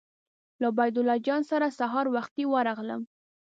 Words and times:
له 0.61 0.67
عبیدالله 0.71 1.17
جان 1.27 1.41
سره 1.51 1.67
سهار 1.79 2.05
وختي 2.15 2.43
ورغلم. 2.53 3.01